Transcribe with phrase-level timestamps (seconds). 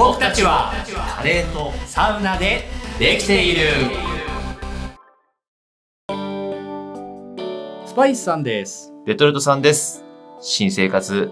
[0.00, 0.72] 僕たちは
[1.14, 2.62] カレーとサウナで
[2.98, 3.66] できている
[7.84, 10.02] スパイスさんですレトルトさんです。
[10.40, 11.30] 新生活、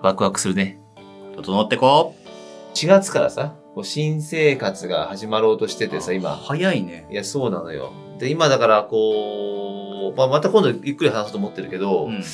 [0.00, 0.80] ワクワクするね。
[1.36, 2.16] 整ってこ
[2.74, 6.30] 4月からさ、こう新生活が始まろうとしててさ、今。
[6.30, 7.92] 早いねいや、そうなのよ。
[8.18, 12.24] で、今だから、こう、まあ、また今度ゆっくり話そうと思ってるけど、うん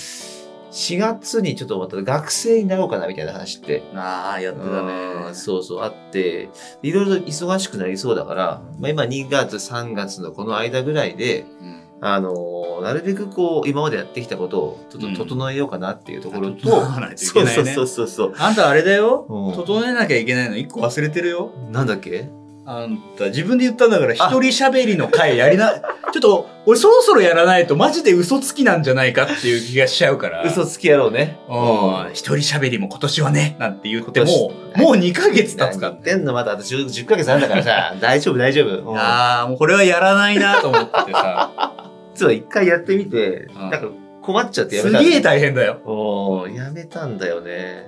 [0.70, 4.86] 4月にちょっとまた学生になろうかなみたいな話って、ああやってたうん
[5.26, 6.48] ねそうそう、あって、
[6.82, 11.78] いろいろ忙しくなりそうだから、まあ、今2月、3月のこの間ぐらいで、うん。
[12.00, 18.34] あのーなるべくこう、今までやってきたことをちょっと整えようかなっていうところと、整わないといそうそうそうそう。
[18.38, 19.26] あんたあれだよ。
[19.28, 19.52] うん。
[19.56, 21.50] 整えなきゃいけないの一個忘れてるよ。
[21.72, 22.30] なんだっけ？
[22.70, 25.72] あんた自分で言ったんだから一人喋りの回やりな。
[26.12, 30.42] ちょっと俺そろそろやらないとマジで嘘つきなんじゃないかっていう気がしちゃうから。
[30.42, 31.38] 嘘つきやろうね。
[31.48, 32.10] うん。
[32.12, 33.56] 一人喋りも今年はね。
[33.58, 36.34] なんて言っても今うもう2ヶ月経つから何言ってんの？
[36.34, 38.90] まだあと 10, 10ヶ月あるんだからさ、 大丈夫大丈夫。
[38.90, 38.98] うん。
[38.98, 41.72] ああもうこれはやらないなと思っててさ。
[42.14, 43.70] 実は一回やってみて、うん。
[43.70, 43.88] なんか
[44.20, 44.98] 困っちゃってやめた。
[44.98, 45.80] すげえ大変だよ。
[45.86, 47.86] おーやめたんだよね。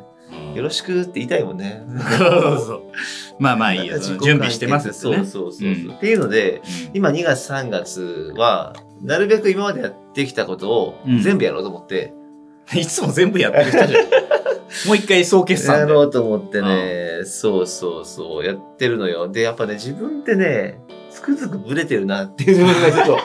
[0.55, 1.83] よろしくって言いたいもんね。
[2.19, 2.83] そうそう。
[3.39, 3.97] まあまあいいよ。
[3.97, 4.93] 自己準備してますね。
[4.95, 5.73] そうそうそう、う。
[5.73, 5.93] ん。
[5.93, 6.97] っていうので、うん。
[6.97, 11.23] 今2月3月は、なるべく今までやってきたことをうん。
[11.23, 12.13] 全部やろうと思って、
[12.75, 14.05] いつも全部やってる人じゃん。
[14.87, 15.93] もう一回総決や算で。
[15.93, 19.29] ろうと思ってね、そうそうそう、やってるのよ。
[19.29, 23.23] で、やっぱね、自分ってね、つくづくブレてるなっていう自分がちょっと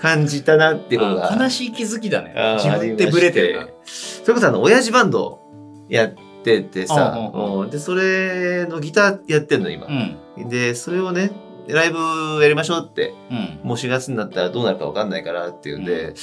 [0.00, 1.32] 感じたなっていうことが。
[1.32, 2.34] あ悲しい気づきだね。
[2.58, 3.68] 自分ってブレてるな。
[3.84, 5.40] それこそあの、親父バンド
[5.88, 6.14] やっ
[6.48, 9.86] ててさ、うんで、それのギターやってんの、今。
[9.86, 10.40] う。
[10.40, 10.48] ん。
[10.48, 11.30] で、それをね、
[11.68, 11.98] ライブ
[12.42, 13.68] やりましょうって、うん。
[13.68, 16.14] もう4月になったらどうなるかわかんないからっていうんで、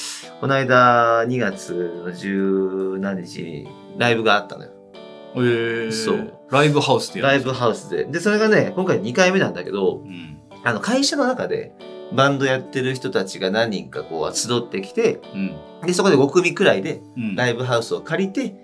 [0.42, 3.68] この間2月の十何日に
[3.98, 4.72] ライブがあったのよ。
[5.36, 6.34] えー、そう。
[6.50, 8.06] ライブハウスでライブハウスで。
[8.06, 10.40] で、それがね、今回2回目なんだけど、うん。
[10.64, 11.74] あの、会社の中で
[12.14, 15.56] バンドやってる人たちが何人かこう集ってきて、うん。
[15.86, 17.36] で、そこで5組くらいでうん。
[17.36, 18.56] ライブハウスを借りて、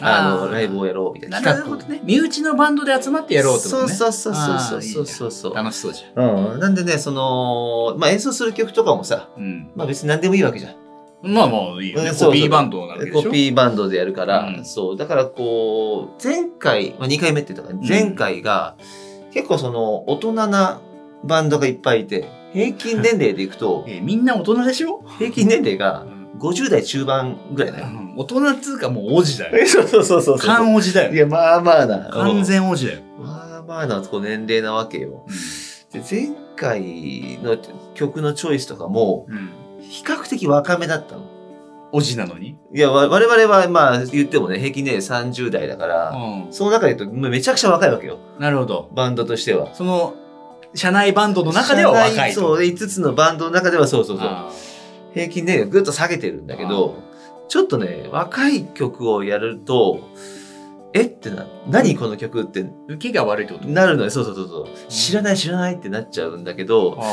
[0.00, 1.40] あの、ライブをやろうみたいな。
[1.40, 1.52] な。
[1.54, 2.00] るほどね。
[2.04, 3.92] 身内のバンドで集まってやろうってことね。
[3.92, 5.54] そうそうそうそうそうそう。
[5.54, 6.52] 楽しそうじゃん。
[6.52, 6.60] うん。
[6.60, 9.70] なんでね、その、まあ、演奏する曲とかもさ、うん。
[9.74, 10.74] まあ別に何でもいいわけじゃん。
[11.22, 12.10] まあまあいいよね。
[12.18, 13.22] コピーバンドなわけでしょ？
[13.22, 14.64] コピーバンドでやるから、うん。
[14.64, 14.96] そう。
[14.96, 18.76] だからこう、前回、まあ、2回目って言ったから、前回が、
[19.32, 20.80] 結構その、大人な
[21.24, 25.04] バンドがいっぱいいて、平均年齢でいくと、えーみんな大人でしょ？
[25.18, 27.86] 平均年齢がうん50代中盤ぐらいだよ。
[28.16, 30.46] 大人っつうかもう王子だよ そうそうそうそうそう。
[30.46, 32.10] 完王子だよいや、まあまあな。
[32.10, 33.26] 完全王子だようん。
[33.26, 35.24] まあまあなこう年齢なわけよ。
[35.92, 37.56] で前回の
[37.94, 39.50] 曲のチョイスとかも、うん
[39.82, 41.22] 比較的若めだったの。
[41.92, 42.56] 王子なのに？
[42.72, 48.18] いや、わ我々はまあ言ってもね、平均年齢30代だから、うその中で言うとめちゃくちゃ若いわけよ。
[48.38, 49.74] んなるほどバンドとしては。
[49.74, 50.14] その
[50.74, 54.28] 社内バンドの中では若いとそう、5つのバンドの中ではそうそうそう。
[55.10, 57.02] あ平均年齢をぐっと下げてるんだけど、
[57.48, 60.00] ちょっとね、若い曲をやると、
[60.92, 63.68] えってな、何この曲ってー受けが悪いってこと？
[63.68, 64.10] なるのよ。
[64.10, 64.66] そうそうそうそう。
[64.88, 67.04] 知らない知らないってなっちゃうんだけど、あ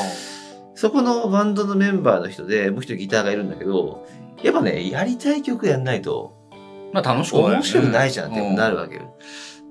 [0.76, 4.06] そこのバンドのメンバーの人で、もう一人ギターがいるんだけど、
[4.44, 9.16] やっぱね、やりたい曲やんないと、ーまあ楽しくない面白くないじゃんってなるわけよ。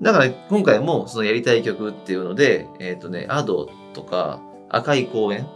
[0.01, 5.47] だから今回もそのやりたい曲っていうので、えっ、とね、アドとか、赤い公園、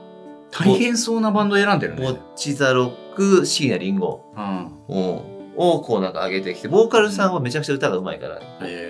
[0.52, 2.02] 大変そうなバンド選んでるね。
[2.02, 4.72] ボッチザロック、シーナリンゴ、うん。
[4.88, 8.42] うんをこうなんか上げてきて、ボーカルさんはめちゃくちゃ歌が上手いから、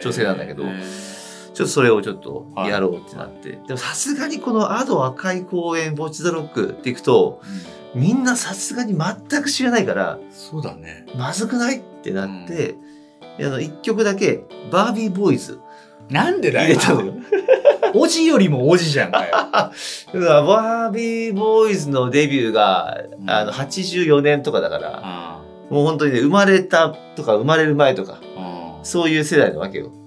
[0.01, 3.51] 女性なんだけど、へちょーっとそれをちょっとやろうってなって。
[3.51, 7.41] でもさすがにこのアド赤い公園、ボッチザロックっていくと、
[7.93, 11.05] みんなさすがに全く知らないから、そうだね。
[11.15, 12.75] まずくないってなって、
[13.39, 15.59] あの、一曲だけ、バービーボーイズ
[16.09, 16.75] なんでだよ。
[16.75, 17.13] 入れたのよ。
[17.93, 19.31] 王子よりも王子じゃんかよ。
[19.33, 19.71] だか
[20.13, 23.29] らバービーボーイズのデビューが、うん。
[23.29, 29.91] あの、84年とかだから、あもう本当にね、生まれたとか生まれる前とか、あそういう世代なわけよ。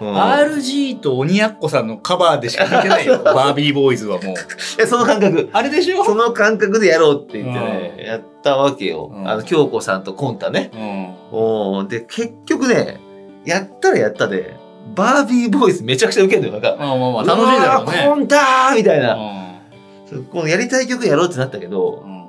[0.00, 4.32] うん RG と鬼奴さんのカバーでしか見てないよバービーボーイズはもう。
[4.32, 4.36] い
[4.78, 5.50] やその感覚。
[5.52, 6.02] あれでしょ？
[6.04, 9.10] その感覚でやろうって言ってね、やったわけよ。
[9.14, 9.28] うん。
[9.28, 10.70] あの、京子さんとコンタね。
[10.74, 11.38] うん。
[11.38, 12.98] おーで、結局ね、
[13.44, 14.56] やったらやったで、
[14.94, 16.52] バービーボーイズめちゃくちゃウケるのよ。
[16.54, 19.14] なんか、まあまあまあ楽しいだろうねコンターみたいな。
[19.14, 22.20] うそうこのやりたい曲やろうってなったけど、ん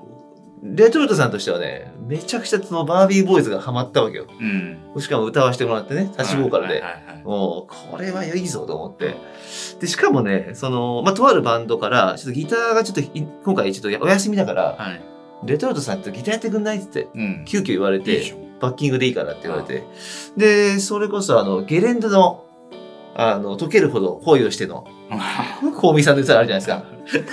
[0.63, 4.27] レトルトさんとしてはね、めちゃくちゃそのバービーボーイズがハマったわけよ。
[4.39, 6.83] うんしかも歌わせてもらってね、立ちボーカルで。
[7.23, 9.15] もう、これはいいぞと思って。
[9.79, 15.01] で、しかもね、その、まあ、とあるバンドから、ちょっとギターがちょっとい、今回ちょっとお休みだから、はい
[15.43, 17.07] レトルトさんとギターやってくんないって
[17.45, 19.83] 急遽言われていいバッキングでいいからって言われて。
[20.37, 22.45] で、それこそあの、ゲレンデの
[23.13, 24.85] あの、溶けるほど恋をしての、
[25.81, 26.83] 香美さんの歌あるじゃないですか。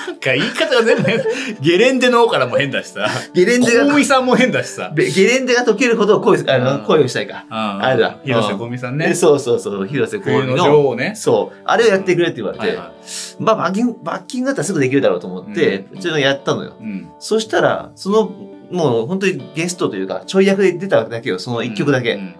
[0.07, 1.21] なんか言い方が全部変
[1.61, 3.07] ゲレンデの方からも変だしさ。
[3.33, 4.93] ゲレンデが、小見さんも変だしさ。
[4.97, 7.45] ゲレンデが溶けるほど恋、あうんの、恋をしたいか。
[7.49, 9.09] ああれだ広瀬香美さんね。
[9.11, 10.65] えそうそうそう、広瀬香冬の美の。
[10.65, 11.13] 女王ね。
[11.15, 11.59] そう。
[11.65, 12.93] あれをやってくれって言われて、はいは
[13.39, 16.75] まあ、バッキング、バッキングだったらすぐできるだろうと思って、うんちょっとやったのよ。
[16.81, 16.83] い。
[16.83, 17.11] うん。
[17.21, 18.33] そしたら、その、
[18.71, 22.15] もう本当にゲストというか、ちょい役で出ただけよ、その一曲だけ。
[22.15, 22.35] うん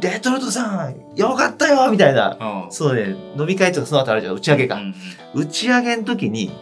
[0.00, 2.38] レトルトさん、よかったよみたいな。
[2.40, 4.76] うんそうね、飲み会とかその後あるじゃん、打ち上げか。
[4.76, 4.94] うん
[5.34, 6.52] 打ち上げの時に、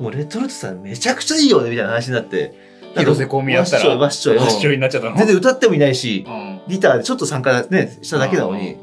[0.00, 2.52] もうレトルトさんめちゃくちゃいいよねみたいな話になって。
[2.96, 3.96] 広瀬香美やったら。
[3.96, 4.74] わっしょいわっしょい。
[4.74, 5.16] になっちゃったの？
[5.16, 6.60] 全然歌ってもいないし、うん。
[6.66, 8.76] ギターでちょっと参加ね、しただけなのに、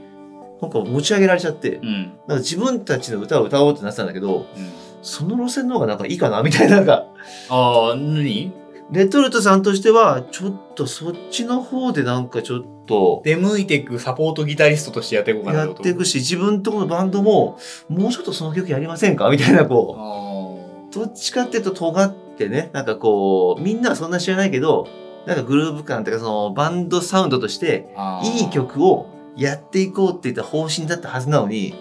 [0.61, 2.03] なんか持ち上げられちゃって、うん。
[2.03, 4.69] なんか自分たちの歌を歌おうってなってたんだけど、うん
[5.01, 7.05] その路線の方がなんかいいかなみたいな、なんか、
[7.49, 8.51] ああ、何？
[8.91, 17.57] レトルトさんとしては、ちょっとそっちの方でなんかちょっと、出向いていくサポートギタリストとしてやっていこうかなやっていくし、自分とこのバンドも、
[17.89, 19.29] もうちょっとその曲やりませんか？
[19.29, 24.87] みたいな、こう、あどっちかっていうと尖ってね、なんかこう、みんなはそんな知らないけど、
[25.25, 27.93] なんかグルーヴ感とかそのバンドサウンドとして、
[28.23, 31.75] いい曲をやっていこうって言った方針だったはずなのに、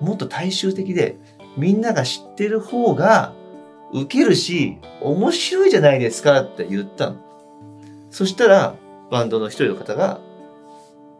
[0.00, 0.08] うん。
[0.08, 1.18] もっと大衆的で、
[1.56, 3.32] みんなが知ってる方が、
[3.92, 7.16] 受けるし、面白いじゃないですかって言ったの。
[8.10, 8.74] そしたら、
[9.10, 10.20] バンドの一人の方が、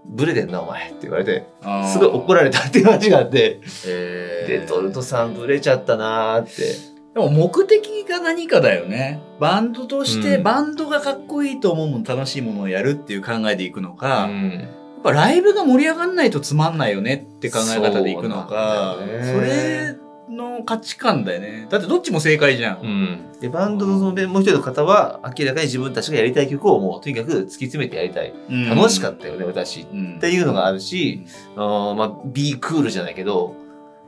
[0.05, 1.47] ブレてんな、お前って言われて、
[1.93, 6.93] すごい怒られたっていう話があって、えーレトルトさんブレちゃったなーって。
[7.15, 9.21] でも目的が何かだよね。
[9.39, 14.69] バンドとして、うんバンドがかっこいいと思うもの、楽しいものをやるっていう考えでいくのか、やっん。
[15.05, 19.97] ぱライブが盛り上がんないとつまんないよねって考え方でいくのか、そねそれ
[20.33, 21.67] の価値観だよね。
[21.71, 22.81] だってどっちも正解じゃん。
[22.81, 23.41] うん。
[23.41, 28.33] で、バンドのそのもう一人の方は、明らかに自分たちがやりたい曲をもうとにかく突き詰めてやりたい。
[28.51, 29.87] うん楽しかったよね、私。
[29.93, 31.25] うんっていうのがあるし、
[31.57, 33.55] あーまあ、ビークールじゃないけど、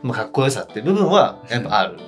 [0.02, 1.98] まあ、かっこよさって部分はやっぱある。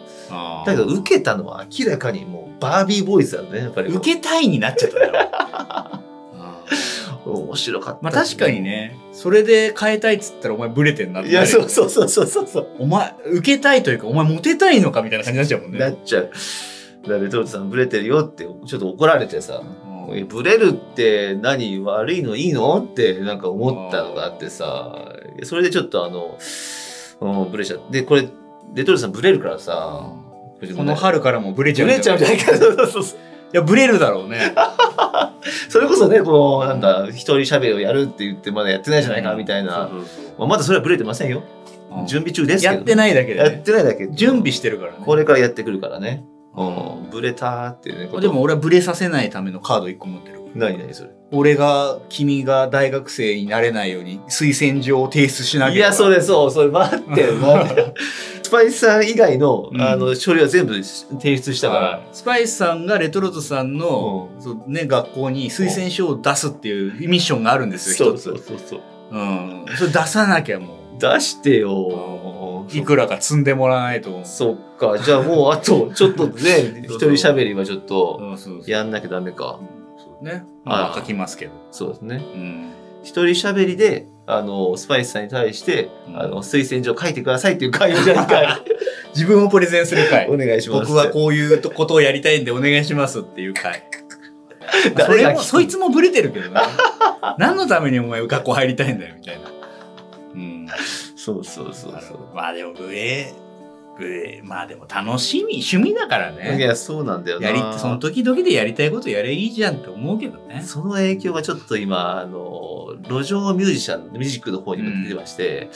[0.67, 3.93] だけど、受けたのは明らかにもう、バービーボーイズだね、やっぱり。
[3.93, 5.36] 受けたいになっちゃっただろ。
[7.57, 8.01] 白かった。
[8.03, 8.61] まあ確かに。
[8.61, 12.69] ね、それで変えたいっつったらお前ブレてんなっていや、そうそうそうそうそうそう。
[12.79, 15.79] お前、受けたいというか、お前モテたいのかみたいな感じになっちゃうもんね。
[15.79, 16.31] なっちゃう。
[17.09, 22.37] だレトルトさんブレてるよって、ちょっと怒られてさ、うんえブレるって何悪いの？
[22.37, 22.81] いいの？
[22.81, 25.09] ってなんか思ったのがあってさ、
[25.43, 26.39] それでちょっとあの、
[27.21, 28.03] うん、ブレちゃって。
[28.03, 28.23] で、これ、
[28.75, 30.13] レトルトさんブレるからさ、
[30.77, 32.57] この春からもブレちゃうブレちゃうんじゃないか。
[32.57, 33.26] そうそうそうそうい
[33.57, 34.55] や、ブレるだろうね。
[35.69, 39.91] それこそね、こう、なんだ、一人喋りをやるって言ってまだやってないじゃないか、みたいな。
[40.39, 41.43] まあまだそれはブレてませんよ。
[41.91, 43.63] うん準備中ですけど、やってないだけでやっね。
[43.65, 44.07] てないだけ。
[44.09, 44.99] 準備してるからね。
[45.03, 46.25] これからやってくるからね。
[46.55, 47.11] ううん。
[47.11, 48.21] ブレたーっていうね。
[48.21, 50.36] でも、俺はブレさせないためのカード1個持ってる。
[50.55, 51.11] 何何それ？
[51.33, 55.75] 俺が、君が大学生になれないように推薦状を提出しなきゃ。
[55.75, 57.95] いや、それそう、それ待って、 待って。
[58.43, 62.01] スパイスさん以外の、うんあの、書類は全部提出したから。
[62.13, 68.23] スパイスさんがレトルトさんの、そうね、学校に推薦書を出すっていうミッションがあるんですよ、一つ。
[68.23, 68.81] そうそうそう。
[69.11, 69.65] うん。
[69.77, 74.21] それ出さなきゃも出してよう、いくらか積んでもらわないと。
[74.25, 74.97] そっか。
[74.97, 78.71] じゃあもう、あと、ちょっとね、 一人喋りはちょっと、うん、そうそう。
[78.71, 79.59] やんなきゃダメか。
[79.59, 79.76] そう
[80.23, 80.45] ね。
[80.65, 81.53] まあ、書きますけど。
[81.71, 82.17] そうですね。
[82.17, 82.73] うん。
[83.03, 88.49] 一人喋りで、あの、スパイスさんに対して、うんあの、推薦状書いてくださいっていう会をじゃあ一回、
[89.15, 90.29] 自分をプレゼンする回。
[90.29, 90.91] お願いします。
[90.91, 93.83] 僕はこういうことをやりたいんでお願いしますっていう回。
[95.07, 96.61] それも、そいつもブレてるけどね。
[97.39, 99.51] 何のためにお前学校入りたいんだよ、みたいな。
[100.35, 100.67] うん。
[101.17, 103.33] そうそうそうそどまあでも、ブレ、
[104.45, 106.35] まあでも楽しみ、趣味だからう。
[106.35, 106.61] いね。
[106.61, 107.49] や、そうなんだよな。
[107.49, 110.63] やり、その時々でやりたいことやればいいじゃんって思うけどね。
[110.63, 115.71] その影響がちょっと今、あの、路上ミュージシャン、ミュージックの方にも出てまして、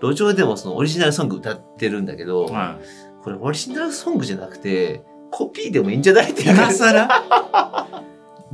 [0.00, 2.78] 路上でもそのオリジナルソング歌ってるんだけど、は
[3.22, 6.44] これオリジナルソングじゃなくて、コピーでもいいんじゃないってい。
[6.46, 7.08] 今更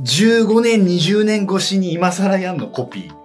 [0.01, 3.23] ?15 年、20年越しに今更やんのコピー。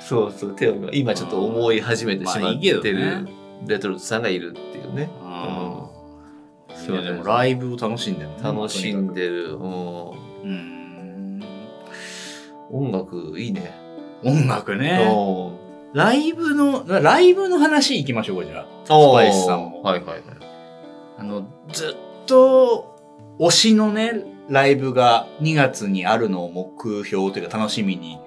[0.00, 4.54] そうそう、手を今今ちょっと思い始めてしまってるねレトルトさんがいる
[4.90, 5.10] っていうね。
[6.88, 9.54] いやでもライブを楽しんでるね楽しんでる。
[9.54, 11.42] うんうん。
[12.70, 13.74] 音楽いいね。
[14.24, 15.06] 音楽ね。
[15.10, 15.52] お
[15.92, 18.66] ライブの、ライブの話行きましょうか、じゃあ。
[18.84, 20.22] スパイスさんもはいはいはい。
[21.18, 22.96] あの、ずっと、
[23.40, 28.20] 推しのね、ライブが2月にあるのを目標というか楽しみに、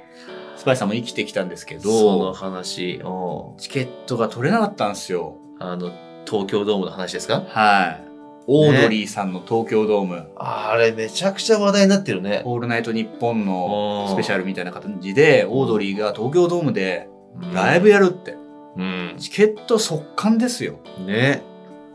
[0.58, 5.38] スパイスさんも生きてきたんですけそのど、話、おチケットが取れなかったんですよ。
[5.60, 5.91] あの、
[6.25, 7.43] 東京ドームの話ですか？
[7.47, 8.03] はい。
[8.45, 12.41] オードリーさんの東京ドーム、あれめちゃくちゃ話題になってるね。
[12.43, 17.07] オールナイトニッポンのおスペシャルみたいな感じで、オードリーが東京ドームで
[17.53, 18.35] ライブブやるって。
[18.75, 19.15] うん。
[19.17, 20.79] チケット速乾ですよ。
[21.05, 21.41] ね。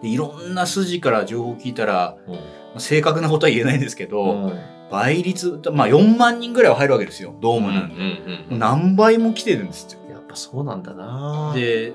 [0.01, 2.81] でいろんな筋から情報聞いたら、うん。
[2.81, 4.61] 正確なことは言えないんですけど、うん。
[4.91, 7.95] 倍率、まあ4万人ぐらいは入るわけですよ、ドームなんで。
[7.95, 8.59] うんうん。
[8.59, 9.99] 何倍も来てるんですよ。
[10.11, 11.93] やっぱそうなんだなで、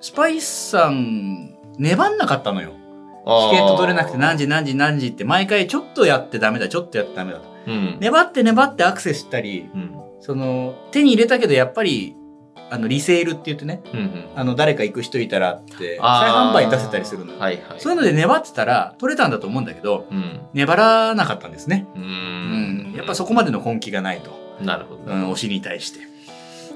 [0.00, 2.70] スパイスさん、粘んなかったのよ。
[2.70, 7.44] チチケット取れなくて何時何時何時って毎回ちょっとやってダメだ、ちょっとやってダメだと。
[7.66, 7.96] うん。
[8.00, 9.94] 粘って粘ってアクセスしたり、うん。
[10.20, 12.16] その、手に入れたけどやっぱり、
[12.70, 14.24] あの、リセールって言ってね、うんうん。
[14.36, 17.38] あの、誰か行く人いたらって、再販売に出せたりするのよ。
[17.38, 17.80] はいはい。
[17.80, 20.40] そういうので粘ってたら取れたんだと思うんだけど、うん。
[20.54, 21.86] 粘らなかったんですね。
[21.96, 22.94] ううんん。
[22.96, 24.30] やっぱそこまでの根気がないと。
[24.64, 25.02] なるほど。
[25.06, 26.00] うん、推しに対して。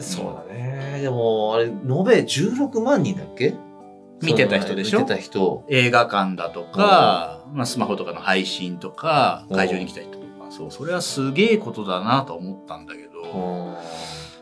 [0.00, 1.00] そうだね。
[1.02, 1.92] でも、あれ、延べ
[2.22, 3.54] 16万人だっけ？
[4.22, 5.00] 見てた人でしょ？
[5.00, 5.64] 見てた人。
[5.68, 13.76] 映画館だとか、まあ、スマホとかの配信とか、うん会場に来た人とか、そう、それはすげえことだなと思ったんだけど、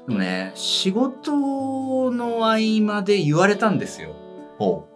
[0.08, 4.10] でもね、仕事の合間で言われたんですよ。
[4.58, 4.86] ほ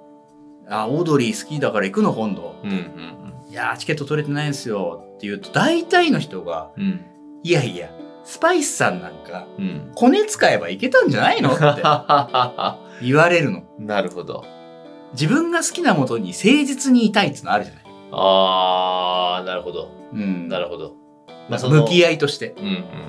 [0.68, 2.56] あ、オードリー好きだから行くの今度。
[2.62, 2.66] う。
[2.66, 3.16] うんうん
[3.49, 5.04] いやー、チケット取れてないんですよ。
[5.14, 6.83] って言うと、大体の人が、うん。
[6.83, 7.04] うん。
[7.45, 7.90] いやいや、
[8.25, 9.92] スパイスさんなんか、うん。
[9.95, 11.54] コネ使えばいけたんじゃないの？
[11.54, 11.62] って
[13.06, 13.62] 言われるの。
[13.78, 14.45] なるほど。
[15.13, 17.85] 自分が好きなもとに誠実にいたいっていうのあるじゃない。
[18.13, 19.91] あー、なるほど。
[20.13, 20.49] うん。
[20.49, 20.95] なるほど。
[21.49, 22.55] なんか向き合合いとして。
[22.59, 23.07] うんうんうん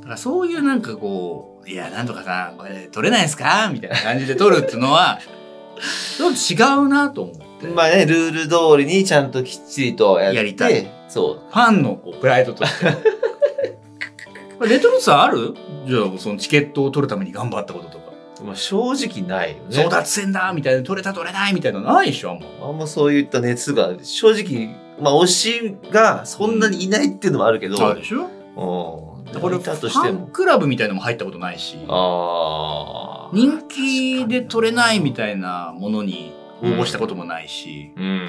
[0.00, 5.20] だからそういうなんかこう、いや、なんとかさん、これ取れないですかみたいな感じで取るっていうのは、
[6.16, 7.66] ちょっと違うなと思って。
[7.66, 7.74] うん。
[7.74, 10.32] まあね、ルール通りにちゃんときっちりとや。
[10.32, 10.90] やりたい。
[11.08, 12.86] そファンのこうプライドとして。
[14.66, 15.54] レトルトさんある？
[15.86, 17.99] じゃあ、そのチケットを取るために頑張ったことと。
[18.44, 19.84] まあ正直ないよね。
[19.84, 22.70] 争奪戦だみたいな、取れた取れないみたいなのないでしょ、もう。
[22.70, 28.22] あんまそういった熱が、正直、まあ推しがそんなにいないっていうのもあるけど、あるでしょ？
[28.22, 29.40] うん。
[29.40, 30.26] これ、いフたとしても。
[30.26, 33.30] ァンクラブみたいなのも入ったことないし、ああ。
[33.32, 36.32] 人気で取れないみたいなものに
[36.62, 38.28] 応募したこともないし、うん。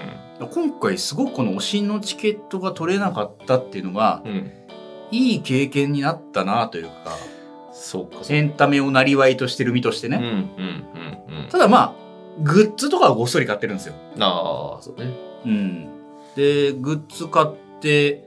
[0.51, 4.51] 今回すごくこの推しのチケットが取れなかったっていうのが、うん。
[5.11, 7.17] いい経験になったなというか、
[8.29, 10.17] エンタメをなりわいとしてる身としてか。
[10.17, 10.27] ね。
[10.27, 10.39] うん、うん、
[11.31, 11.49] うん、うん。
[11.49, 12.01] ただまあ、
[12.41, 13.95] グッズとかはごっそり買ってるんですよ。
[14.19, 15.13] ああ、そうね。
[15.45, 15.85] うん。
[16.35, 17.47] で、グッズ買っ
[17.79, 18.23] て、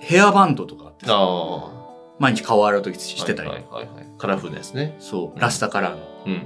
[0.00, 1.80] ヘアバンドとかあああ。
[2.18, 4.06] 毎日顔洗うときしてたり、はい、はい、はいはい。
[4.18, 4.96] カラフルなやつね。
[4.98, 6.02] そう、ラスタカラーの。
[6.26, 6.40] うん、うん、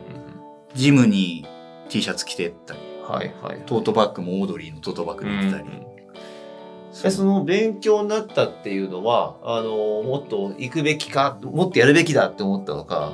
[0.75, 1.47] ジムに
[1.89, 3.13] T シャツ着てったり、うん。
[3.13, 3.63] はい、はい。
[3.67, 5.65] トートバッグもオードリーのトートバッグで着てたり。
[7.05, 13.13] えその勉強になったっていうのは、あの、もっと行くべきか、もっとやるべきだって思ったのか、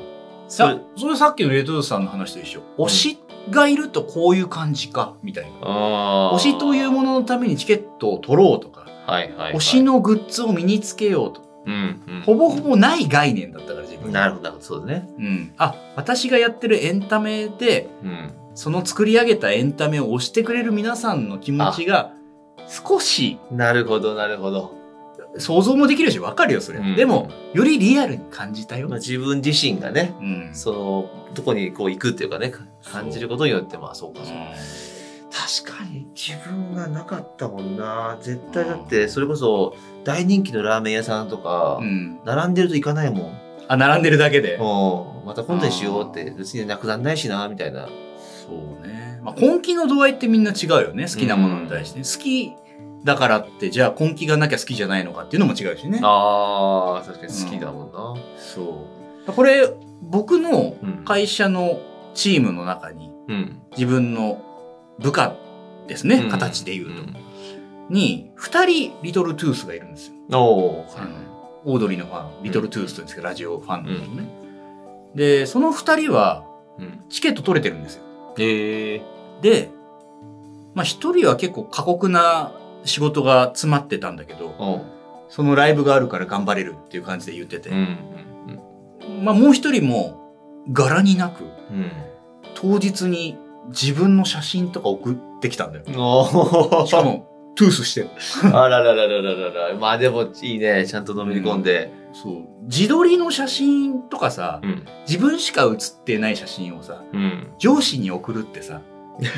[0.48, 2.60] そされ、それさっきのレトルトさんの話と一緒。
[2.76, 3.18] 推し
[3.50, 6.32] がいるとこういう感じか、みたいな。
[6.34, 9.54] 推しというもののためにチケットを取ろうとか、はい、はい、はい。
[9.54, 11.42] 推し、のグッズを身につけようと。
[11.66, 12.22] うん、うん。
[12.22, 14.12] ほぼほぼない概念だったから自分。
[14.12, 15.08] なるほど、そうだね。
[15.18, 15.52] うん。
[15.56, 18.32] あ、私がやってるエンタメで、うん。
[18.54, 22.12] その作り上げたエンタメを推してくれる皆さんの気持ちが、
[22.70, 24.78] 少しなるほど、なるほど。
[25.38, 26.78] 想像もできるしわかるよ、それ。
[26.78, 28.88] うんでも、よりリアルに感じたよ。
[28.88, 30.50] まあ、自分自身がね、うん。
[30.52, 32.52] その、どこにこう行くっていうかね、
[32.84, 34.36] 感じることによって、まあそうか、そう
[35.62, 38.18] 確かに自分がなかったもんな。
[38.20, 39.74] 絶対だって、それこそ
[40.04, 42.20] 大人気のラーメン屋さんとかう、ん。
[42.24, 43.38] 並んでると行かないもん。
[43.68, 44.54] あ、並んでるだけで。
[44.54, 45.26] うん。
[45.26, 47.88] また今度にしようって、別になくなんないしな、みたいな。
[48.50, 49.20] そうね。
[49.22, 51.04] まあ、根気の度合いってみんな違うよね。
[51.04, 51.98] 好きなものに対して。
[52.00, 52.52] 好き
[53.04, 56.00] だからって、じゃあ根気がなきゃ好きじゃないのかっていうのも違うしね。
[56.02, 58.14] ああ、確かに好きだもんな。
[58.36, 58.86] そ
[59.28, 59.32] う。
[59.32, 59.68] これ、
[60.02, 61.04] 僕のうん。
[61.04, 61.78] 会社の
[62.14, 63.62] チームの中に、うん。
[63.72, 64.42] 自分の
[64.98, 65.34] 部下
[65.86, 67.02] ですね、うん形で言うと。
[67.02, 67.16] ん
[67.88, 70.14] に、二人リトルトゥースがいるんですよ。
[70.40, 71.16] おー、あの
[71.64, 74.28] オードリーのファン、リトルトゥースというんですけど、ラジオファンの人ね。
[75.14, 76.44] で、その二人は
[76.78, 77.04] うん。
[77.08, 78.04] チケット取れてるんですよ。
[78.38, 79.02] へえ。
[79.42, 79.70] で、
[80.74, 82.52] まあ一人は結構過酷な
[82.84, 84.84] 仕事が詰まってたんだけど、お
[85.28, 87.98] そのライブがあるから頑張れるっていう感じで言っててうん。
[89.08, 89.24] う、ん。
[89.24, 90.20] まあもう一人も
[90.72, 91.90] 柄になく、うん。
[92.54, 95.84] 当日に自分の写真とか送ってきたんだよ。
[96.86, 98.08] しかも、トゥースしてる。
[98.54, 99.74] あららららららら。
[99.74, 100.86] まあでもいいね。
[100.86, 101.92] ちゃんとのめり込んで。
[102.12, 102.64] そう。
[102.64, 104.84] 自撮りの写真とかさ、うん。
[105.06, 107.52] 自分しか写ってない写真をさ、うん。
[107.58, 108.82] 上司に送るってさ、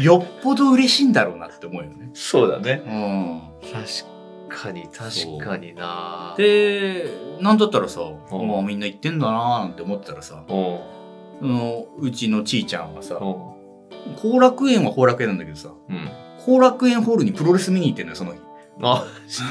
[0.01, 2.11] よっぽど嬉しいんだろうなって思うよね。
[2.15, 2.83] そうだね。
[2.87, 3.43] うん。
[3.73, 6.35] 確かに、確かにな。
[6.37, 7.07] で、
[7.41, 10.81] なんだったらさ、うんまあみんな言ってんだなーなんて思ってたらさ、おう
[11.43, 16.09] あのうちのちーちゃんはさ、後楽園は後楽園なんだけどさ、うん。
[16.47, 18.39] 後楽園ホールにプロレス見に行ってんのよ、その日。
[18.81, 19.07] あ、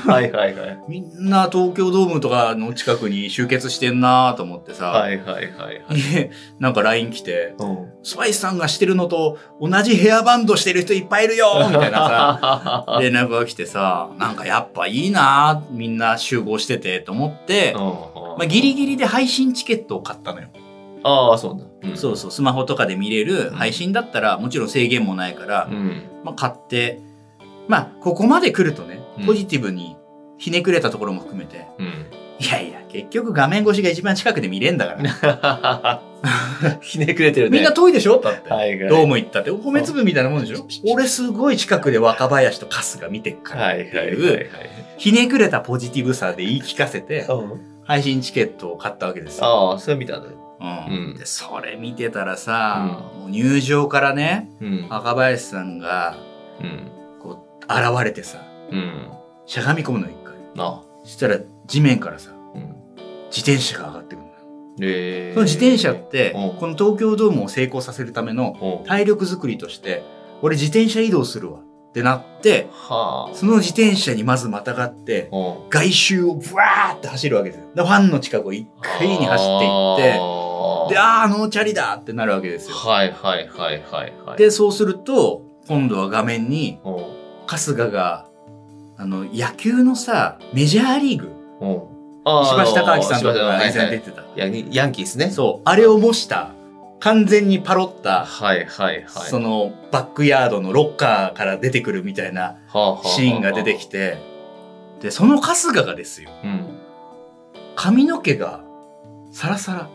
[0.06, 0.80] はいはいはい。
[0.88, 6.32] みんな東京ドームとかの近くに集結してんなと思ってさ、はいはいはいはい。
[6.60, 20.48] なんか LINE 来て、うんスパイスさんがしてるのと同じヘアバンドしてる人いっぱいいるよみたいなさ、さ 連絡が来てさ、なんかやっぱいいなみんな集合しててと思って、まあ、ギリギリで配信チケットを買ったのよ。
[21.04, 21.96] ああ、そうだ。
[21.96, 26.04] そうそう、スマホとかで見れる配信だったら、もちろん制限もないから、うん。
[26.24, 27.00] まあ、買って、
[27.68, 29.96] まあ、ここまで来るとねうん、ポジティブに
[30.38, 31.86] ひねくれたところも含めて、うん。
[32.40, 34.98] いやいや、結局画面越しが一番近くで見れんだか
[35.32, 36.02] ら。
[36.82, 37.58] ひねくれてるね。
[37.58, 38.20] みんな遠いでしょ？
[38.20, 38.50] だって。
[38.50, 38.90] はいはい。
[38.90, 40.66] どうも行ったって、米粒みたいなもんでしょ？
[40.92, 43.62] 俺すごい近くで若林と春日見てっから。
[43.66, 44.48] はいはいはいはい。
[44.98, 49.46] ひねくれたポジティブさで言い聞かせて、うん配信チケットを買ったわけですよ。
[49.46, 50.36] ああ、それ見たんだよ。
[50.62, 50.64] う
[50.94, 54.88] んうんで、それ見てたらさ、もう入場からね、うん。
[54.90, 56.16] 若林さんが、
[56.62, 56.88] うん。
[57.20, 58.38] こう、現れてさ、
[58.72, 59.12] うん。
[59.46, 60.36] しゃがみ込むの一回。
[60.58, 62.76] あそしたら地面からさ、うん。
[63.30, 64.32] 自転車が上がってくる。
[64.82, 65.34] ええ。
[65.34, 70.04] その自転車って、うんこの東京ドームを成功させるためのうん体力作りとして、
[70.42, 73.36] 俺自転車移動するわってなって、はあ。
[73.36, 75.70] その自転車にまずまたがって、うん。
[75.70, 77.66] 外周をブワーって走るわけですよ。
[77.76, 80.20] でファンの近くを一回に走っていって、
[80.90, 82.76] で、あー、ノーチャリだってなるわけですよ。
[82.76, 84.38] はいはいはいはいはい。
[84.38, 86.96] で、そうすると、今度は画面に、うん、
[87.46, 88.28] 春日が、
[89.02, 91.82] あの、野球のさ、メジャーリーグ、うん。
[92.24, 94.24] あ石橋貴明さんとかが以はいはい前出てた。
[94.36, 95.32] ヤンヤンキースね。
[95.32, 96.52] そう、あれを模した、
[97.00, 99.06] 完全にパロった、はいはいはい。
[99.08, 103.88] そのバックヤードのロッカーから出てくるみたいなはあはあはあシーンが出てき。
[103.88, 104.20] て、
[105.02, 106.78] で、その春日がですよ、うん。
[107.76, 108.64] 髪の毛が
[109.32, 109.90] サラサラ。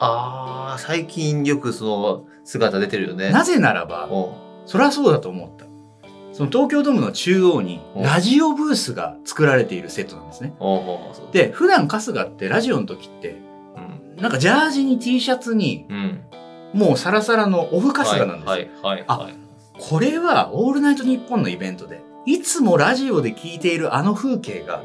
[0.00, 3.30] ああ、最近よくその姿出てるよね。
[3.30, 4.34] なぜならば、お
[4.66, 5.69] そりゃそうだと思った。
[6.40, 10.54] その東京ドームの中央にうんラジオブースが作られているセットなんですね。
[11.32, 13.36] で、普段春日ってラジオの時って、
[14.16, 14.22] うん。
[14.22, 16.24] なんかジャージに T シャツにうん。
[16.72, 18.68] もうサラサラのオフ春日なんですよ。
[18.82, 19.34] あはい
[19.78, 24.82] これはオールナイトニッポンのイベントで、いつもラジオで聞いているあの風景が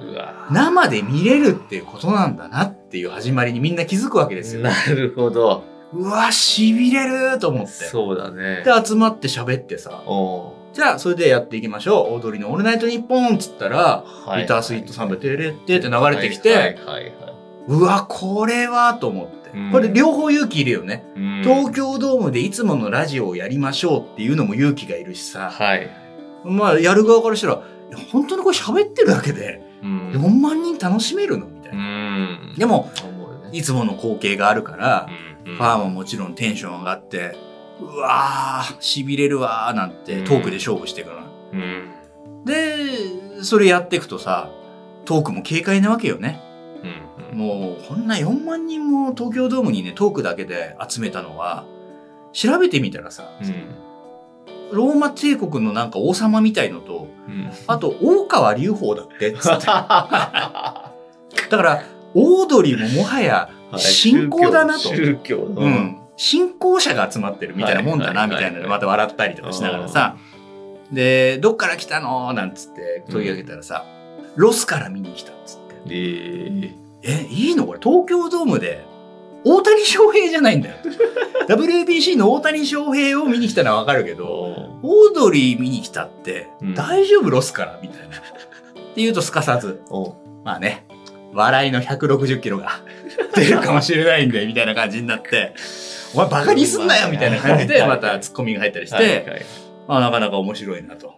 [0.51, 4.61] 生で見れるっていうことなんだなっていう始まりにみんな気づくわけですよ。
[4.61, 5.63] なるほど。
[5.93, 7.71] うわ、痺れると思って。
[7.71, 8.63] そうだね。
[8.63, 12.15] で、集まって喋ってさ、おじゃあそれでやっていきましょう。
[12.19, 17.13] 踊りのオールナイトニッポンっつったら、はいギタースイートサンバテレってって流れてきて、はいはいはいはい。
[17.67, 19.71] うわ、これはと思ってうん。
[19.71, 21.05] これ両方勇気いるよね。
[21.15, 25.89] うん東京ドームでいつものラジオをやりましょうっていうのも勇気がいるしさ、はい。
[26.43, 27.61] まあやる側からしたら、
[28.11, 31.47] 本当にこれ喋ってるだけでうん4万人楽しめるの？
[31.47, 31.81] みたいうな。
[31.81, 32.55] ん。
[32.57, 32.91] でも、
[33.53, 37.37] いつもの光景があるから、うんファンももちろんテンション上がって、
[37.79, 41.17] うわー、痺れるわーなんてトークで勝負していくの。
[41.53, 41.95] うん。
[42.45, 44.49] で、それやっていくとさ、
[45.05, 46.41] トークも軽快なわけよね。
[47.31, 47.37] うん。
[47.37, 51.65] もう、こんな4万人も東京ドームにね、トークだけで集めたのは、
[52.33, 53.75] 調べてみたらさ、うん。
[54.71, 57.51] ローマ帝国のなんか王様みたいのと、うん。
[57.67, 59.65] あと、大川隆法だって、つって。
[59.65, 60.87] だか
[61.49, 61.83] ら、
[62.13, 64.79] オードリーももはや、信仰だなと。
[64.79, 65.61] 宗教の。
[65.61, 65.67] う。
[65.67, 66.04] ん。
[66.17, 70.17] 信仰者が集まってるみたいなもんだな、はいみたいなのまた笑ったりとかしながらさ。
[70.91, 72.31] で、どっから来たの？
[72.33, 73.85] なんつって問い上げたらさ、
[74.35, 75.75] ロスから見に来たっつって。
[75.89, 77.79] ええ、いいのこれ？
[77.81, 78.85] 東京ドームで、
[79.43, 80.75] 大谷翔平じゃないんだよ。
[81.49, 84.17] WBC の大谷翔平を見に来たのはわかるけー。
[84.17, 87.79] ど、おオードリー見に来たってうん、大丈夫ロスから？
[87.81, 88.17] みたいな。
[88.17, 88.19] っ
[88.95, 90.85] て言うとすかさず、おまあね、
[91.33, 92.79] 笑いの160キロが
[93.35, 95.53] 出るかもしれないんで、みたいな感じになって、
[96.15, 99.45] お前バカにすんなよみたいな感じで、またツッコミが入ったりして、はいはい
[99.87, 101.15] まあなかなか面白いなと。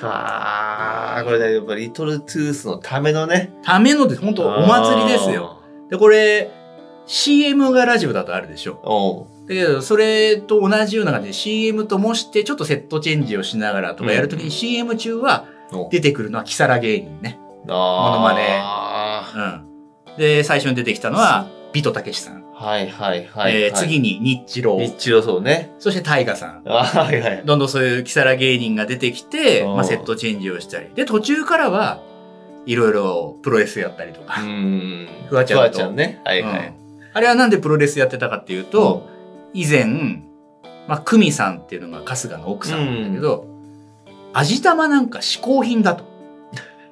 [0.00, 3.52] はあ、これね、やっぱリトルトゥースのためのね。
[3.62, 5.60] ためので、本当お祭りですよ。
[5.90, 6.50] で、これ、
[7.06, 9.28] CM がラジオだとあるでしょ。
[9.48, 17.38] だけど、それと同じような感じで CM と模して、ちょっとセットチェンジをしながらとかやるときに CM 中はお出てくるのはキサラ芸人ね。
[17.66, 19.62] モノマネあ
[20.08, 20.16] うん。
[20.18, 22.42] で、最初に出てきたのは、ビトたけしさん。
[22.42, 23.62] ーはいはいはい、はい。
[23.64, 24.80] えー次に、ニッチロー。
[24.80, 25.74] 日露そうね。
[25.78, 26.62] そして、タイガさん。
[26.64, 27.42] はいはい。
[27.44, 30.88] どんどんそういうキサラ芸人が出てきて、うんまあ、セットチェンジをしたり。
[30.94, 32.00] で、途中からは、
[32.64, 34.40] いろいろプロレスやったりとか。
[34.40, 35.08] うん。
[35.28, 36.20] フワちゃんとフワちゃんね。
[36.24, 36.74] はいはい。
[36.80, 36.86] うん
[37.16, 39.08] あれはなんでプロレスやってたかっていうと、
[39.54, 39.86] 以前、
[40.86, 43.46] まあ、クミさんっていうのが春日の奥さんなんだけど、
[44.34, 46.04] 味玉なんか嗜好品だと。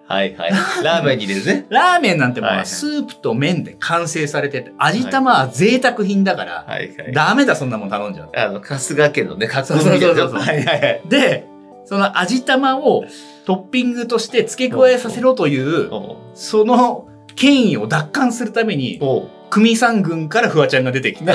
[0.07, 0.53] はいはい。
[0.83, 1.67] ラーメンに入れるね。
[1.71, 7.13] ラーメンなんてものははいスープと麺で完成されてて、味玉は贅沢品だから、はいはい。
[7.13, 8.31] ダメだそんなもん頼んじゃう。
[8.37, 11.03] あの、春日家のね、カツそうそうそうそうはいはいはい。
[11.09, 11.47] で、
[11.87, 13.05] その味玉を
[13.47, 21.33] トッピングとして付け加えさせろという、おその権威を奪還するために、お組さん軍からフワちゃんが出てきて、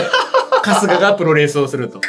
[0.64, 2.00] 春日がプロレースをすると。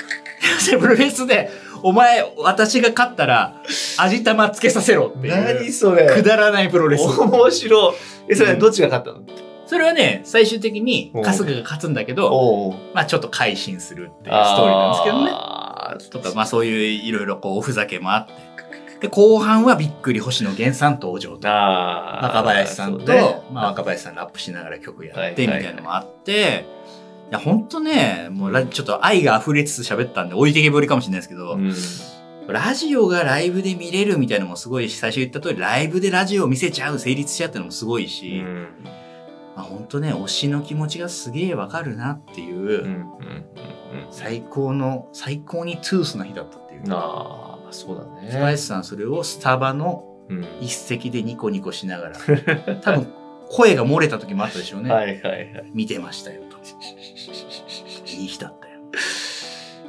[0.70, 1.50] で プロレースで、
[1.82, 3.54] お前、私が勝ったら、
[3.98, 7.02] 味玉つけさせろっていう、何それくだらないプロレス。
[7.02, 7.94] 面白い。
[8.28, 9.24] え、それうんどっちが勝ったの？
[9.66, 15.30] それはね、最終的にうん春日が勝つんだけど、おまあちょっと改心するっていうストーリーなんですけどね。
[16.10, 18.50] とか、まあそういういろいろこうおふざけもあって。
[19.00, 21.48] で、後半はびっくり星野源さん登場と。
[21.48, 26.79] 若林さんと、ねまあ若林さんラップしながら曲やはいってみたいなのもあって、い
[27.30, 31.72] や、ほんとね、もうラちょっと愛が溢れつつ喋ったんで置いてけぼりかもしれないですけど、うん
[32.48, 38.68] ラジオがライブで見れるみたいなのもすごいし、最初言った通りライブでラジオを見せちゃう、成立しちゃうってのもすごいし、うん
[39.54, 43.06] まあほんとね、推しの気持ちがすげえわかるなっていう、うん
[44.10, 46.80] 最高の、最高にトゥースな日だったっていう。
[46.84, 52.18] うんああそうだねスパイスさんそれをスタバのうん一席でニコニコしながら、
[52.80, 53.12] 多分
[53.50, 54.90] 声が漏れた時もあったでしょうね。
[54.94, 56.56] はいはいはい見てましたよと。
[58.20, 58.70] いい日だったよ。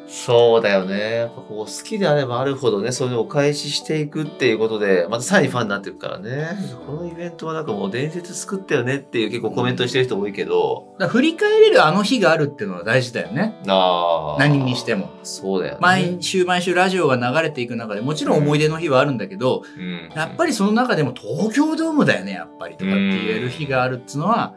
[0.08, 1.15] そうだよね。
[1.15, 6.50] やっぱこう好きであればあるほどね、そういうのをお返ししていくっていうことで、またさらにファンになっていくからね。
[6.86, 13.60] このイベントはなんかもう伝説作ったよねっていう結構コメントしてる人多いけど、だから振り返れるあの日があるっていうのは大事だよね。
[13.67, 14.39] ああ。
[14.39, 15.10] 何にしても。
[15.24, 15.80] そうだよね。
[15.82, 24.54] 毎週毎週ラジオが流れていく中でもちろん思い出の日はあるんだけど、うん、やっぱりその中でも東京ドームだよね、やっぱりとかって言える日があるっていうのは、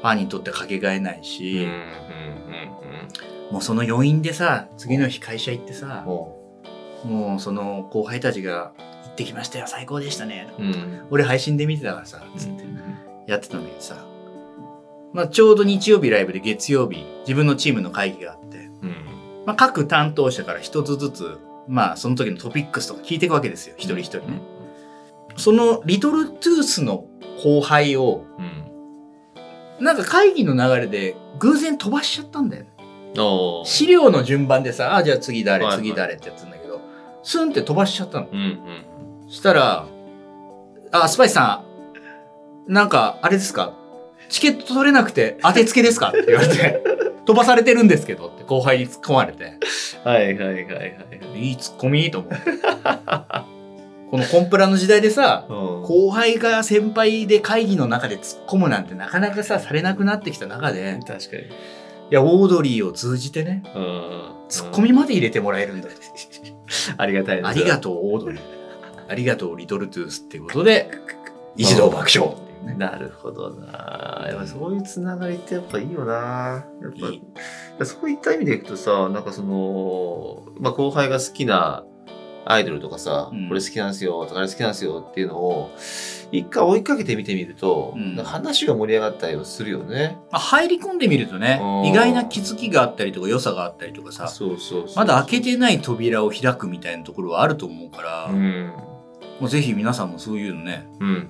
[0.00, 1.82] ファンにとってかけがえないし、うん、
[3.50, 5.78] もうその余韻でさ、次の日会社行ってうん。
[5.78, 6.36] さ、も
[7.04, 8.72] もうその後輩たちが
[9.04, 10.48] 行ってきましたよ、最高でしたね。
[10.58, 11.06] う、うん。
[11.10, 12.78] 俺配信で見てたからさ、つってうん
[13.26, 14.06] やってたんだけどさ、
[15.12, 19.44] まあちょうど日曜日ライブで月曜日、自分のチームの会議があって、うん。
[19.46, 24.40] まあ各担当者から一つずつ、まあその時のトピックスとか聞いていくわけですよ、一人一人ね。
[25.36, 27.04] そのリトルトゥースの
[27.42, 29.84] 後輩を、うん。
[29.84, 32.70] なんか会議の流れで偶然飛ばしちゃったんだよね。
[33.64, 36.80] 資料の順番でさ、あ、じゃあ次誰、はいはい次誰ってやつんだけど、
[37.22, 38.28] スンって飛ばしちゃったの。
[38.32, 38.38] うん、
[39.24, 39.30] うん。
[39.30, 39.86] したら、
[40.92, 41.62] あ、スパイスさ
[42.68, 43.74] ん、なんか、あれですか？
[44.28, 46.08] チケット取れなくて当てつけですか？
[46.10, 46.82] って言われて、
[47.24, 49.58] 飛ばされてるんですけどって後輩に突っ込まれて、
[50.04, 50.94] はいはいはいはい。
[51.48, 52.36] いい突っ込みと思って。
[54.10, 61.44] このコンプラの時代でさ、うん後輩が先輩で会議の中で突っ込むなんてなかなかさ、されなくなってきた中で、確かに。
[62.10, 64.32] いや、オードリーを通じてね、うん。
[64.48, 65.94] ツッコミまで入れてもらえるんだと。
[66.96, 68.40] ありがたいありがとう、オードリー。
[69.08, 70.90] ありがとう、リトルトゥースっていうことで、
[71.56, 72.36] 一同爆笑。
[72.76, 74.26] なるほどな。
[74.28, 76.66] やっぱそういうつながりってやっぱいいよな。
[76.82, 77.22] やっぱいい
[77.84, 81.84] そういった意味でいくとさ、なんかその、まあ、後輩が好きな
[82.50, 85.70] アイドルとかさ、うんこれ好きなんですよとかあれ好きなんですよっていうのを
[86.30, 90.18] 一回追いかけてみてみると、うん話が盛り上がったりはするよね。
[90.30, 98.72] まあ、入り込んでみるとねうん、意外な気づきがあったりとか良さがあったりとかさ、そうそうまだ開けてない扉を開くみたいなところはあると思うから、うん。
[99.40, 101.24] もうぜひ皆さんもそういうのね、うんうん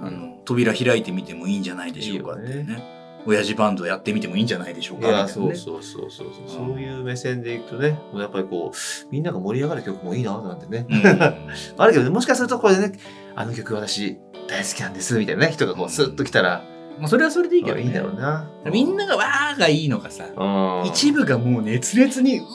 [0.00, 0.06] うん。
[0.06, 2.96] あの、扉開いてみてもいいんじゃないでしょうかっていういいよね。
[3.26, 6.48] 親父バンドやってみてもいいんじゃないでしょうかねそうそうそうそうそう。
[6.48, 10.86] そういう目線でいくとね、もうやっぱりこう、みんなが盛り上がる曲もいいな、なんてね。
[10.88, 11.02] うん
[11.76, 12.98] あるけどね、もしかするとこれでね、
[13.36, 14.18] あの曲私
[14.48, 16.64] 大好きなんです、みたいなね、人がこうスッと来たら、
[16.98, 17.82] まあそれはそれでいいけどね。
[17.82, 18.50] いいんだろうな。
[18.72, 20.86] みんながわーがいいのかさ、うん。
[20.86, 22.48] 一部がもう熱烈に、うわ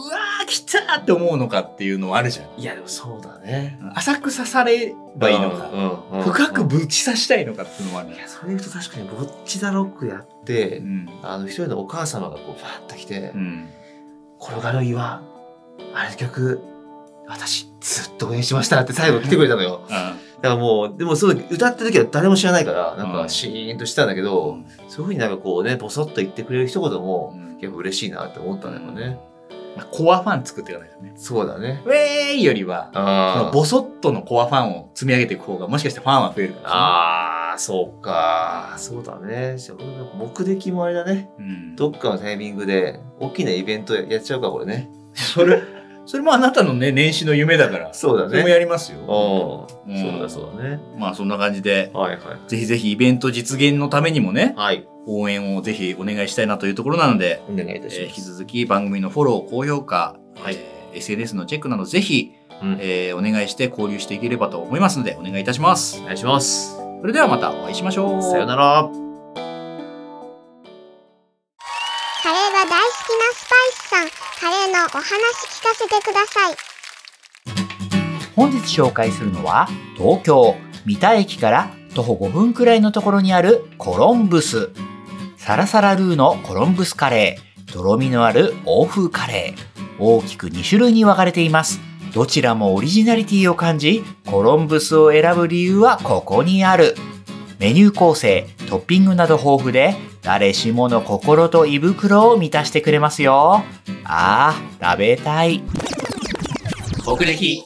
[0.43, 2.59] ー来たーって思うのかっていうのはあるじゃん。
[2.59, 3.77] いや、でもそうだね。
[3.93, 11.09] 浅く刺さればいいのか、うんうん深くいぶち刺したいのかっていうのもあるや、それ言うと確かに、ぼっちだロックやって、うん。
[11.21, 13.69] あの、一人のお母様がこう、ファーッと来てう、ん。
[14.41, 15.21] 転がる岩、
[15.93, 16.61] あれの曲、
[17.27, 19.81] 私、ずっと応援しましたって最後来てくれたのよ。
[19.89, 29.19] だからもう、でもその歌ってる時は誰も知らないから、なんうんかシーンとしたんだけど、そういうふうになんかこうね、ボソッと言ってくれる一言も、うんやっぱ嬉しいなって思ったんだよね。
[29.77, 31.13] まあコアファン作っていかないとね。
[31.15, 31.81] そうだね。
[31.85, 36.79] ウェーイよりは、そあのボソッとのコアファンを積み上げていく方が、もしかしてファンは増えるかもしれない
[37.51, 38.73] あー、そうか。
[38.77, 39.57] そうだね。
[40.17, 41.29] 目的もあれだね。
[41.37, 41.75] うん。
[41.75, 44.89] どっかのタイミングで、大きなイベントやっちゃうか、これね。
[45.13, 45.61] それ、
[46.05, 47.93] それもあなたのね、年始の夢だから。
[47.93, 48.51] そうだそれもね。
[48.53, 49.67] やりますよ。
[49.87, 49.93] うん。
[49.93, 50.79] うんそうだそうだね。
[50.97, 52.49] まあそんな感じで、はいはい。
[52.49, 54.87] ぜひぜひイベント実現のためにもね、はい。
[55.07, 58.01] 応援をぜひお願いしたいなというところなので、お願いいえーたします。
[58.01, 66.05] 引き続き番組のフォロー、高評価、はいえー SNS のチェックなどぜひ、うんえーお願いして交流していければと思いますので、お願いいたしますお。
[66.05, 66.75] 願いします。
[67.01, 68.21] それではまたお会いしましょう。
[68.21, 69.10] さよなら。
[74.85, 76.55] お話聞かせてください。
[78.35, 84.71] 本日紹介するのは東京三田駅から徒歩5分くらいのところにあるコロンブス。
[85.37, 87.71] サラサラルーのコロンブスカレー。
[87.71, 90.03] とろみのある欧風カレー。
[90.03, 91.79] 大きく2種類に分かれています。
[92.13, 96.95] どちらもオリジナリティを感じコロンブスを選ぶ理由はここにある。
[97.59, 103.63] メニュー構成トッピングなど豊富で誰しもの心と胃袋を満たしてくれますよ。
[104.03, 105.63] ああ食べたい。
[107.03, 107.65] 国歴